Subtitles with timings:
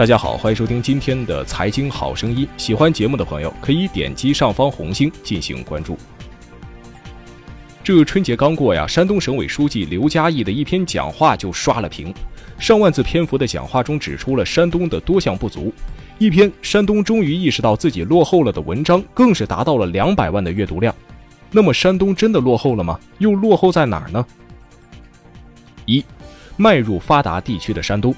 [0.00, 2.48] 大家好，欢迎收听今天的财经好声音。
[2.56, 5.94] 喜欢节目的朋友可以点击上方红星进行关注。
[7.84, 12.14] 这春节刚过呀，山东省委书记刘家义的一篇讲话就刷了屏。
[12.58, 15.70] 上万字篇幅的讲话中，指出了山东的多项不足。
[16.16, 20.94] 一篇山东终于意识到自己落后了的文章，更是达到了两百万的阅读量。
[21.50, 22.98] 那么，山东真的落后了吗？
[23.18, 24.26] 又落后在哪儿呢？
[25.84, 26.02] 一，
[26.56, 28.14] 迈入发达地区的山东。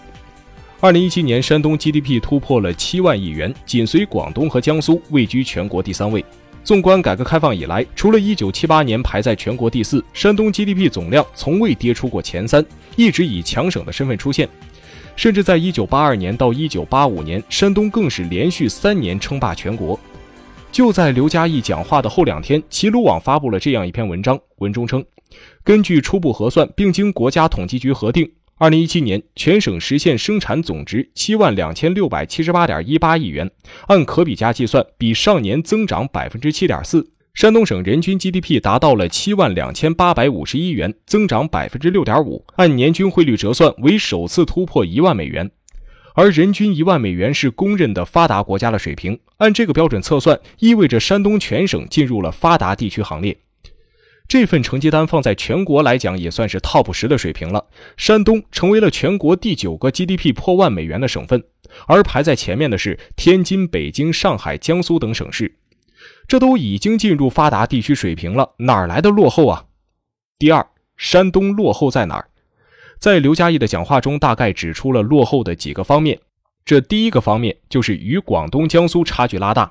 [0.82, 6.24] 二零一七年，山东 GDP 突破了七万亿元，紧随广东和江苏，位居全国第三位。
[6.64, 14.48] 纵观改革开放以来，除了一九七八年排在全国第四，山东 GDP 总量从未跌出过前三，一直以强省的身份出现。
[15.14, 19.96] 甚至在一九八二年到一九八五年，山东更是连续三年称霸全国。
[20.72, 25.04] 就在刘嘉义讲话的后两天，齐鲁网发布了这样一篇文章，文中称，
[25.62, 28.28] 根据初步核算，并经国家统计局核定。
[28.62, 33.50] 二零一七年，全省实现生产总值七万两千六百七十八点一八亿元，
[33.88, 37.10] 按可比价计算，比上年增长百分之七点四。
[37.34, 45.50] 山东省人均 GDP 达到了七万两千八百五十一元，增长百分之六点五，按年均汇率折算为首次突破一万美元。
[46.14, 53.36] 而人均一万美元是公认的发达国家的水平，按这个标准测算，意味着山东全省进入了发达地区行列。
[54.32, 57.66] 这份成绩单放在全国来讲，也算是 TOP 十的水平了。
[57.98, 61.44] 山东成为了全国第九个 GDP 破万美元的省份，
[61.86, 65.58] 而排在前面的是天津、北京、上海、江苏等省市，
[66.26, 69.66] 这都已经进入发达地区水平了，哪来的落后啊？
[70.38, 72.30] 第二，山东落后在哪儿？
[72.98, 76.18] 在刘嘉义的讲话中，大概指出了落后的几个方面。
[76.64, 79.70] 这第一个方面就是与广东、江苏差距拉大。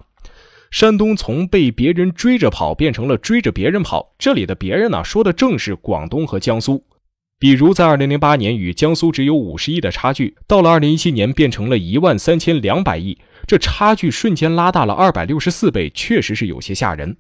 [0.72, 6.82] 山东从被别人追着跑变成了追着别人跑，这里的别人呢，说的正是广东和江苏。
[7.38, 17.18] 比如在2008年与江苏只有五十亿的差距，到了2017年变成了一万三千两百亿，这差距瞬间拉大了二百六十四倍，确实是有些吓人。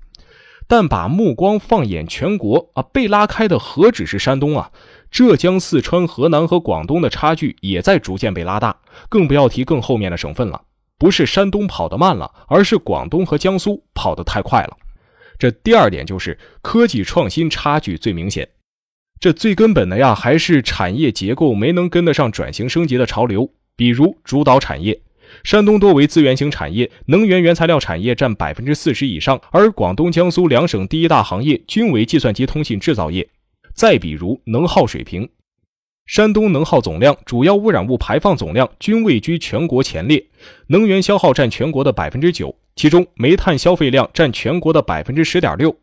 [0.65, 4.71] 但把目光放眼全国啊，被拉开的何止是山东啊，
[5.11, 8.77] 浙江、四川、河南和广东的差距也在逐渐被拉大，
[9.09, 10.61] 更不要提更后面的省份了。
[11.01, 14.77] 不是山东跑得慢了，而是广东和江苏跑得太快了。
[15.39, 18.47] 这第二点就是科技创新差距最明显。
[19.19, 23.51] 这最根本的呀，还是产业结构没能跟得上转型升级的潮流。
[23.75, 25.01] 比如主导产业，
[25.43, 33.27] 山东多为资源型产业，能源原材料产业占百分之四十以上，而广东、江苏两省第一大行业均为计算机通信制造业。
[33.73, 35.27] 再比如能耗水平。
[36.05, 40.25] 山东能耗总量、主要污染物排放总量均位居全国前列，
[40.67, 45.73] 能源消耗占全国的百分之九，其中煤炭消费量占全国的百分之十点六，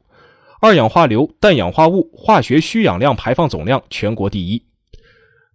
[0.60, 4.62] 二氧化硫、氮氧化物、化学需氧量排放总量全国第一。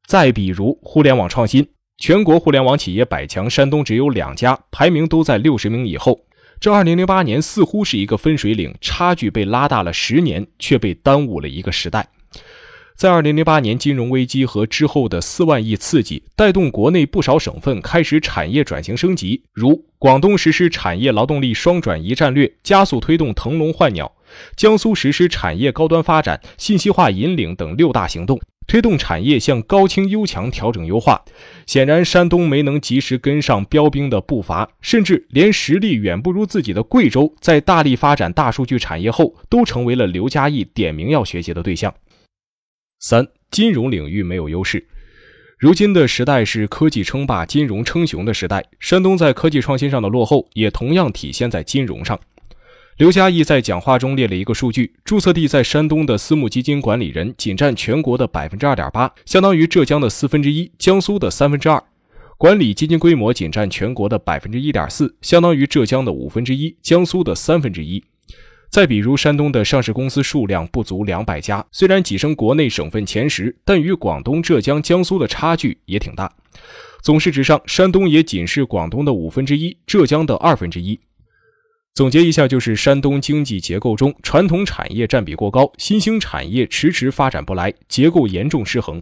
[0.08, 6.20] 再比如互联网创新，全国互联网企业百强，山东只有两家，排名都在六十名以后。
[6.60, 12.08] 这二零零八年似乎是一个分水岭，差距被拉大了十年，却被耽误了一个时代。
[12.96, 24.06] 在二零零八年金融危机和之后的四万亿刺激，带动国内不少省份开始产业转型升级，如广东实施产业劳动力双转移战略，加速推动腾笼换鸟；
[24.56, 31.24] 江苏实施产业高端发展、信息化引领等六大行动，推动产业向高清优强调整优化。
[31.66, 41.94] 显然，山东没能及时跟上标兵的步伐，甚至连实力远不如自己的贵州，在大力发展大数据产业后，都成为了刘嘉义点名要学习的对象。
[43.06, 44.88] 三、金融领域没有优势。
[45.60, 52.18] 如今的时代是科技称霸、金融称雄的时代，山东在科技创新上的落后，也同样体现在金融上。
[52.96, 61.84] 刘嘉义在讲话中列了一个数据：注册地在山东的私募基金管理人仅占全国的百分之二点八，相当于浙江的四分之一，江苏的三分之二；
[62.38, 68.02] 管理基金规模仅占全国的百分之一点四，相当于浙江的五分之一，江苏的三分之一。
[68.74, 76.34] 再比如，山东的上市公司数量不足两百家，虽然跻身国内省份前十，但与广东、浙江、江苏的差距也挺大。
[77.04, 81.00] 总市值上，山东也仅是广东的五分之一，浙江的二分之一。
[81.94, 89.00] 总结一下，就是山东经济结构中传统产业占比过高，新兴产业迟迟发展不来，结构严重失衡。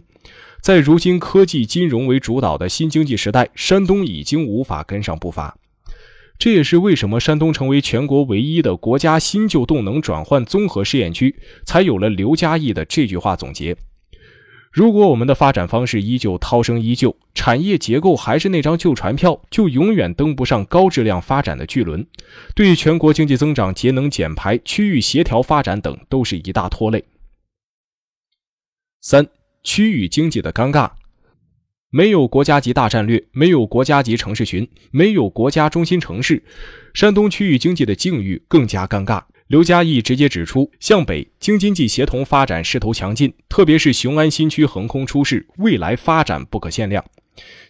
[0.60, 5.56] 在如今科技金融为主导的新经济时代，山东已经无法跟上步伐。
[6.42, 13.76] 这也是为什么山东成为全国唯一的国家新旧动能转换综合试验区，才有了刘嘉义的这句话总结。
[14.72, 22.04] 如果我们的发展方式依旧涛声依旧，产业结构还是那张旧船票，就永远登不上高质量发展的巨轮，
[22.56, 27.04] 对全国经济增长、节能减排、区域协调发展等都是一大拖累。
[29.00, 29.28] 三、
[29.62, 30.90] 区域经济的尴尬。
[31.94, 36.42] 没有国家级大战略，没有国家级城市群，没有国家中心城市，
[36.94, 39.22] 山东区域经济的境遇更加尴尬。
[39.48, 47.04] 刘嘉义直接指出，向北京津冀协同发展势头强劲，特别是雄安新区横空出世，未来发展不可限量。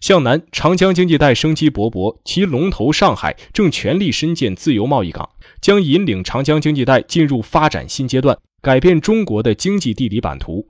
[0.01, 5.29] 向南，长江经济带生机勃勃，其龙头上海正全力深建自由贸易港，
[5.61, 10.69] 将引领长江经济带进入发展新阶段，改变中国的经济地理版图。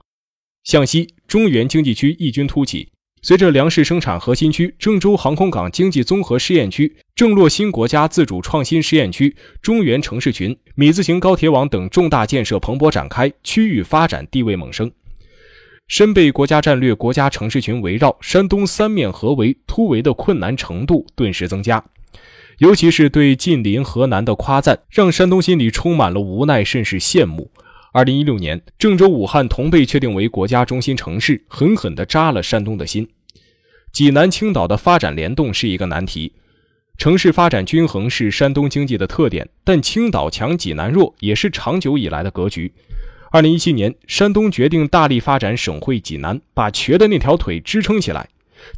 [0.64, 2.88] 向西，中原经济区异军突起。
[3.24, 14.90] 随着粮食生产核心区郑州航空港经济综合试验区、郑洛新国家自主创新试验区、中原城市群、米字形高铁网等重大建设蓬勃展开，区域发展地位猛升。
[15.86, 21.84] 深被国家战略、国家城市群围绕，山东三面合围突围的困难程度顿时增加。
[22.58, 27.52] 尤其是对近邻河南的夸赞，让山东心里充满了无奈，甚是羡慕。
[27.94, 33.06] 二零一六年，郑州、武汉同被确定为国家中心城市，狠狠地扎了山东的心。
[33.92, 36.32] 济南、青岛的发展联动是一个难题，
[36.96, 42.72] 城市发展均衡是山东经济的特点，但青岛强、济南弱也是长久以来的格局。
[43.30, 48.26] 二零一七年，山东决定大力发展省会济南，把瘸的那条腿支撑起来。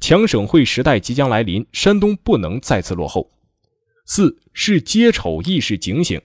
[0.01, 3.31] 强省会时代即将来临，山东不能再次落后。
[4.07, 6.21] 四是揭丑意识警醒。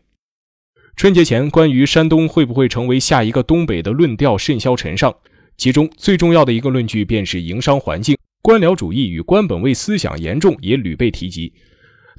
[1.00, 5.16] 春节前，关于山东会不会成为下一个东北的论调甚嚣尘上，
[5.56, 11.54] 其中最重要的一个论据便是营商环境，官僚主义与官本位思想严重，也屡被提及。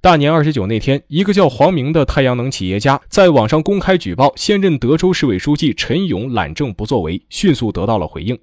[0.00, 8.38] 大年二十九那天，一个叫黄明的太阳能企业家在网上公开举报现任德州市委书记陈勇懒政不作为，迅速得到了回应，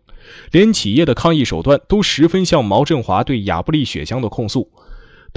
[0.51, 4.69] 连企业的抗议手段都十分像毛振华对亚布力雪乡的控诉。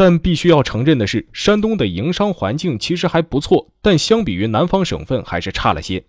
[0.01, 6.03] 但必须要承认的是，山东的营商环境其实还不错，但相比于南方省份还是差了些。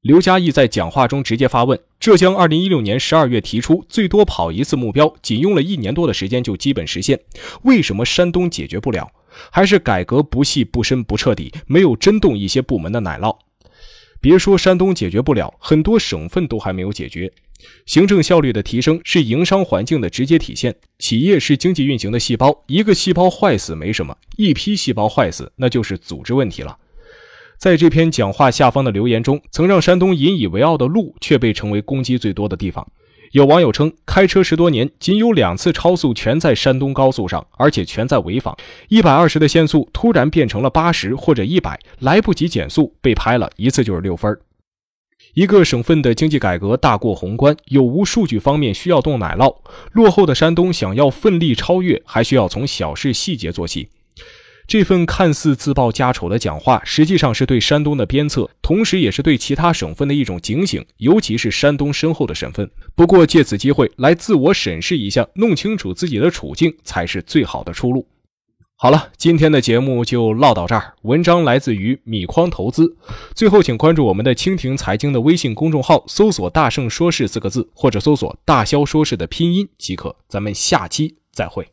[0.00, 7.20] 刘嘉义在讲话中直接发问：浙江二零一六年十二月提出最多跑一次目标，仅用了一年多的时间就基本实现，
[7.62, 9.08] 为什么山东解决不了？
[9.52, 13.38] 还是改革不细不深不彻底，没有真动一些部门的奶酪？
[14.20, 17.32] 别说山东解决不了，很多省份都还没有解决。
[17.86, 20.74] 行政效率的提升是营商环境的直接体现。
[20.98, 26.76] 企业是经济运行的细胞，一个细胞坏死没什么，一批细胞坏死那就是组织问题了。
[27.58, 32.86] 在这篇讲话下方的留言中，曾让山东引以为傲的路，却被成为攻击最多的地方。
[33.32, 38.56] 有网友称，开车十多年，仅有两次超速全在山东高速上，而且全在潍坊。
[38.88, 44.40] 一百二十的限速突然变成了八十或者一百，来不及减速被拍了一次就是六分儿。
[45.34, 49.56] 一个省份的经济改革大过宏观，有无数据方面需要动奶酪。
[49.92, 53.88] 落后的山东想要奋力超越，还需要从小事细节做起。
[54.66, 62.70] 这份看似自曝家丑的讲话，实际上是对山东的鞭策，同时也是对其他省份的一种警醒，尤其是山东身后的省份。
[62.94, 68.06] 不过借此机会来自我审视一下，弄清楚自己的处境，才是最好的出路。
[68.82, 70.94] 好了，今天的节目就唠到这儿。
[71.02, 72.96] 文章来自于米筐投资。
[73.34, 80.16] 最后，请关注我们的蜻蜓财经的微信公众号，搜索“大圣说事”四个字，或者搜索“大肖说事”的拼音即可。
[80.28, 81.68] 咱们下期再会。